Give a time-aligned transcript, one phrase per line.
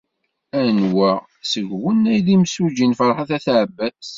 [0.61, 1.11] Anwa
[1.51, 4.07] seg-wen ay d imsujji n Ferḥat n At Ɛebbas?